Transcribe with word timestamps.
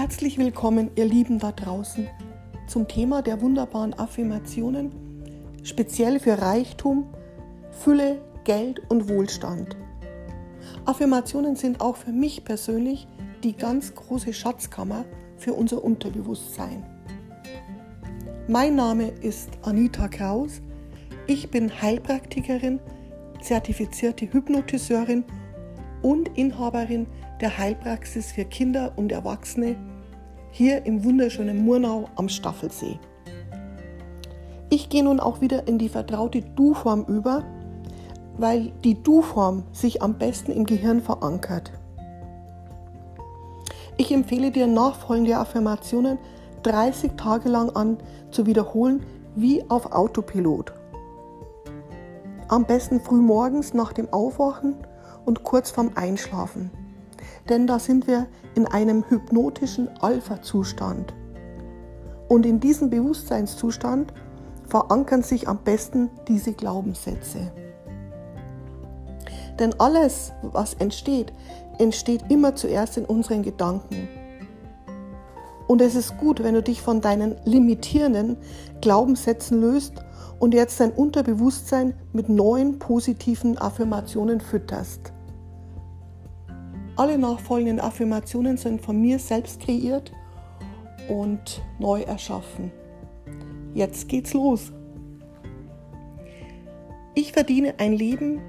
Herzlich 0.00 0.38
willkommen, 0.38 0.90
ihr 0.96 1.04
Lieben 1.04 1.38
da 1.38 1.52
draußen, 1.52 2.08
zum 2.66 2.88
Thema 2.88 3.20
der 3.20 3.42
wunderbaren 3.42 3.92
Affirmationen, 3.92 4.90
speziell 5.62 6.18
für 6.18 6.40
Reichtum, 6.40 7.04
Fülle, 7.70 8.18
Geld 8.44 8.80
und 8.88 9.10
Wohlstand. 9.10 9.76
Affirmationen 10.86 11.54
sind 11.54 11.82
auch 11.82 11.96
für 11.96 12.12
mich 12.12 12.46
persönlich 12.46 13.08
die 13.44 13.52
ganz 13.52 13.94
große 13.94 14.32
Schatzkammer 14.32 15.04
für 15.36 15.52
unser 15.52 15.84
Unterbewusstsein. 15.84 16.82
Mein 18.48 18.76
Name 18.76 19.08
ist 19.20 19.50
Anita 19.60 20.08
Kraus. 20.08 20.62
Ich 21.26 21.50
bin 21.50 21.82
Heilpraktikerin, 21.82 22.80
zertifizierte 23.42 24.32
Hypnotiseurin 24.32 25.24
und 26.00 26.38
Inhaberin 26.38 27.06
der 27.40 27.56
Heilpraxis 27.56 28.32
für 28.32 28.44
Kinder 28.44 28.92
und 28.96 29.12
Erwachsene 29.12 29.76
hier 30.50 30.84
im 30.84 31.04
wunderschönen 31.04 31.64
Murnau 31.64 32.08
am 32.16 32.28
Staffelsee. 32.28 32.98
Ich 34.68 34.88
gehe 34.88 35.02
nun 35.02 35.20
auch 35.20 35.40
wieder 35.40 35.66
in 35.66 35.78
die 35.78 35.88
vertraute 35.88 36.42
Du-Form 36.42 37.04
über, 37.06 37.44
weil 38.36 38.72
die 38.84 39.02
Du-Form 39.02 39.64
sich 39.72 40.02
am 40.02 40.18
besten 40.18 40.52
im 40.52 40.64
Gehirn 40.64 41.00
verankert. 41.00 41.72
Ich 43.96 44.12
empfehle 44.12 44.50
dir 44.50 44.66
nachfolgende 44.66 45.36
Affirmationen 45.36 46.18
30 46.62 47.12
Tage 47.16 47.48
lang 47.48 47.70
an 47.70 47.98
zu 48.30 48.46
wiederholen, 48.46 49.04
wie 49.34 49.68
auf 49.68 49.92
Autopilot. 49.92 50.72
Am 52.48 52.64
besten 52.64 53.00
früh 53.00 53.20
morgens 53.20 53.74
nach 53.74 53.92
dem 53.92 54.12
Aufwachen 54.12 54.74
und 55.24 55.44
kurz 55.44 55.70
vorm 55.70 55.92
Einschlafen. 55.94 56.70
Denn 57.50 57.66
da 57.66 57.80
sind 57.80 58.06
wir 58.06 58.26
in 58.54 58.66
einem 58.66 59.04
hypnotischen 59.08 59.88
Alpha-Zustand. 60.00 61.12
Und 62.28 62.46
in 62.46 62.60
diesem 62.60 62.90
Bewusstseinszustand 62.90 64.14
verankern 64.68 65.24
sich 65.24 65.48
am 65.48 65.58
besten 65.58 66.10
diese 66.28 66.52
Glaubenssätze. 66.52 67.52
Denn 69.58 69.74
alles, 69.80 70.32
was 70.42 70.74
entsteht, 70.74 71.32
entsteht 71.78 72.22
immer 72.28 72.54
zuerst 72.54 72.96
in 72.96 73.04
unseren 73.04 73.42
Gedanken. 73.42 74.08
Und 75.66 75.82
es 75.82 75.96
ist 75.96 76.18
gut, 76.18 76.42
wenn 76.42 76.54
du 76.54 76.62
dich 76.62 76.80
von 76.80 77.00
deinen 77.00 77.36
limitierenden 77.44 78.36
Glaubenssätzen 78.80 79.60
löst 79.60 79.94
und 80.38 80.54
jetzt 80.54 80.78
dein 80.78 80.92
Unterbewusstsein 80.92 81.94
mit 82.12 82.28
neuen 82.28 82.78
positiven 82.78 83.58
Affirmationen 83.58 84.40
fütterst. 84.40 85.12
Alle 87.00 87.16
nachfolgenden 87.16 87.80
Affirmationen 87.80 88.58
sind 88.58 88.82
von 88.82 89.00
mir 89.00 89.18
selbst 89.18 89.62
kreiert 89.62 90.12
und 91.08 91.62
neu 91.78 92.02
erschaffen. 92.02 92.70
Jetzt 93.72 94.06
geht's 94.06 94.34
los. 94.34 94.70
Ich 97.14 97.32
verdiene 97.32 97.72
ein 97.78 97.94
Leben 97.94 98.42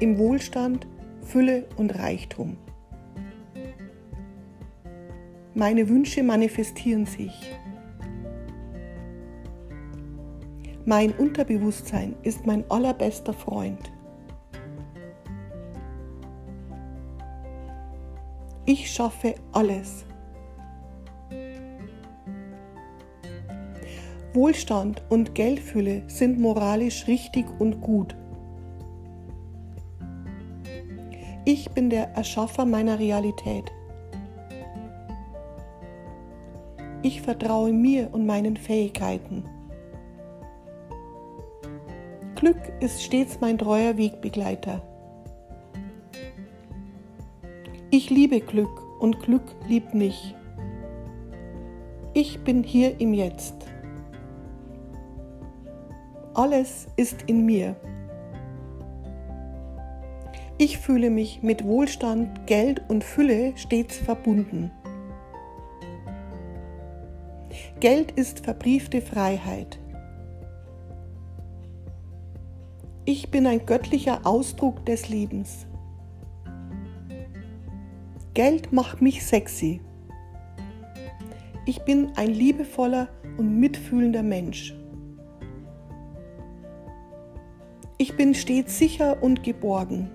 im 0.00 0.18
Wohlstand, 0.18 0.88
Fülle 1.22 1.68
und 1.76 1.96
Reichtum. 1.96 2.56
Meine 5.54 5.88
Wünsche 5.88 6.24
manifestieren 6.24 7.06
sich. 7.06 7.52
Mein 10.84 11.12
Unterbewusstsein 11.12 12.16
ist 12.24 12.44
mein 12.44 12.68
allerbester 12.72 13.32
Freund. 13.32 13.93
Ich 18.66 18.90
schaffe 18.90 19.34
alles. 19.52 20.06
Wohlstand 24.32 25.02
und 25.10 25.34
Geldfülle 25.34 26.02
sind 26.06 26.40
moralisch 26.40 27.06
richtig 27.06 27.44
und 27.58 27.82
gut. 27.82 28.16
Ich 31.44 31.70
bin 31.72 31.90
der 31.90 32.08
Erschaffer 32.14 32.64
meiner 32.64 32.98
Realität. 32.98 33.70
Ich 37.02 37.20
vertraue 37.20 37.70
mir 37.70 38.08
und 38.12 38.24
meinen 38.24 38.56
Fähigkeiten. 38.56 39.44
Glück 42.34 42.72
ist 42.80 43.02
stets 43.02 43.42
mein 43.42 43.58
treuer 43.58 43.98
Wegbegleiter. 43.98 44.93
Ich 47.96 48.10
liebe 48.10 48.40
Glück 48.40 48.82
und 48.98 49.20
Glück 49.20 49.54
liebt 49.68 49.94
mich. 49.94 50.34
Ich 52.12 52.40
bin 52.42 52.64
hier 52.64 53.00
im 53.00 53.14
Jetzt. 53.14 53.54
Alles 56.34 56.88
ist 56.96 57.22
in 57.28 57.46
mir. 57.46 57.76
Ich 60.58 60.78
fühle 60.78 61.08
mich 61.08 61.44
mit 61.44 61.62
Wohlstand, 61.62 62.48
Geld 62.48 62.82
und 62.88 63.04
Fülle 63.04 63.56
stets 63.56 63.96
verbunden. 63.96 64.72
Geld 67.78 68.10
ist 68.10 68.40
verbriefte 68.40 69.02
Freiheit. 69.02 69.78
Ich 73.04 73.30
bin 73.30 73.46
ein 73.46 73.64
göttlicher 73.64 74.26
Ausdruck 74.26 74.84
des 74.84 75.08
Lebens. 75.08 75.68
Geld 78.34 78.72
macht 78.72 79.00
mich 79.00 79.24
sexy. 79.24 79.80
Ich 81.66 81.82
bin 81.82 82.10
ein 82.16 82.30
liebevoller 82.30 83.08
und 83.38 83.60
mitfühlender 83.60 84.24
Mensch. 84.24 84.74
Ich 87.96 88.16
bin 88.16 88.34
stets 88.34 88.76
sicher 88.76 89.22
und 89.22 89.44
geborgen. 89.44 90.10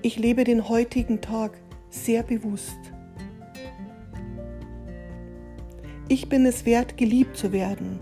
Ich 0.00 0.18
lebe 0.18 0.44
den 0.44 0.66
heutigen 0.66 1.20
Tag 1.20 1.52
sehr 1.90 2.22
bewusst. 2.22 2.78
Ich 6.08 6.30
bin 6.30 6.46
es 6.46 6.64
wert, 6.64 6.96
geliebt 6.96 7.36
zu 7.36 7.52
werden. 7.52 8.00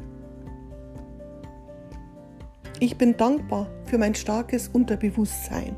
Ich 2.79 2.97
bin 2.97 3.17
dankbar 3.17 3.67
für 3.85 3.99
mein 3.99 4.15
starkes 4.15 4.69
Unterbewusstsein. 4.69 5.77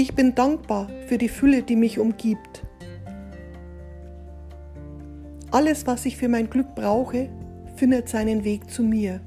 Ich 0.00 0.14
bin 0.14 0.36
dankbar 0.36 0.88
für 1.08 1.18
die 1.18 1.28
Fülle, 1.28 1.64
die 1.64 1.74
mich 1.74 1.98
umgibt. 1.98 2.62
Alles, 5.50 5.88
was 5.88 6.06
ich 6.06 6.16
für 6.16 6.28
mein 6.28 6.48
Glück 6.48 6.72
brauche, 6.76 7.28
findet 7.74 8.08
seinen 8.08 8.44
Weg 8.44 8.70
zu 8.70 8.84
mir. 8.84 9.20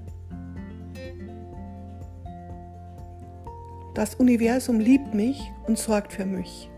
Das 3.96 4.16
Universum 4.16 4.80
liebt 4.80 5.14
mich 5.14 5.42
und 5.68 5.78
sorgt 5.78 6.14
für 6.14 6.26
mich. 6.26 6.70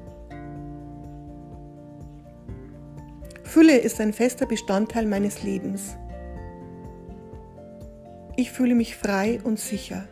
Fülle 3.44 3.78
ist 3.78 4.02
ein 4.02 4.12
fester 4.12 4.48
Bestandteil 4.48 5.06
meines 5.06 5.44
Lebens. 5.44 5.96
Ich 8.38 8.52
fühle 8.52 8.74
mich 8.74 8.96
frei 8.96 9.40
und 9.44 9.60
sicher. 9.60 10.08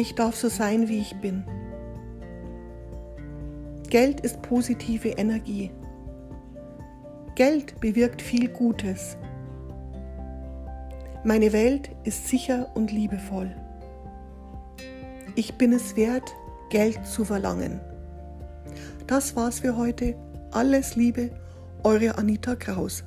Ich 0.00 0.14
darf 0.14 0.34
so 0.34 0.48
sein, 0.48 0.88
wie 0.88 0.98
ich 0.98 1.14
bin. 1.16 1.44
Geld 3.90 4.20
ist 4.20 4.40
positive 4.40 5.10
Energie. 5.10 5.70
Geld 7.34 7.78
bewirkt 7.80 8.22
viel 8.22 8.48
Gutes. 8.48 9.18
Meine 11.22 11.52
Welt 11.52 11.90
ist 12.04 12.28
sicher 12.28 12.70
und 12.74 12.90
liebevoll. 12.90 13.54
Ich 15.34 15.58
bin 15.58 15.74
es 15.74 15.96
wert, 15.96 16.34
Geld 16.70 17.06
zu 17.06 17.26
verlangen. 17.26 17.78
Das 19.06 19.36
war's 19.36 19.60
für 19.60 19.76
heute. 19.76 20.16
Alles 20.50 20.96
Liebe, 20.96 21.28
eure 21.82 22.16
Anita 22.16 22.56
Kraus. 22.56 23.04